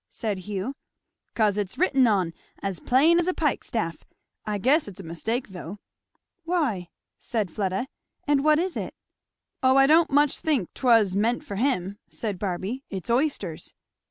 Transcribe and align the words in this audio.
said 0.09 0.39
Hugh. 0.39 0.73
"'Cause 1.35 1.57
it's 1.57 1.77
written 1.77 2.07
on, 2.07 2.33
as 2.63 2.79
plain 2.79 3.19
as 3.19 3.27
a 3.27 3.35
pikestaff. 3.35 4.03
I 4.47 4.57
guess 4.57 4.87
it's 4.87 4.99
a 4.99 5.03
mistake 5.03 5.49
though." 5.49 5.77
"Why?" 6.43 6.89
said 7.19 7.51
Fleda; 7.51 7.85
"and 8.25 8.43
what 8.43 8.57
is 8.57 8.75
it?" 8.75 8.95
"O 9.61 9.77
I 9.77 9.85
don't 9.85 10.11
much 10.11 10.39
think 10.39 10.73
'twas 10.73 11.15
meant 11.15 11.43
for 11.43 11.57
him," 11.57 11.99
said 12.09 12.39
Barby. 12.39 12.83
"It's 12.89 13.11
oysters." 13.11 13.75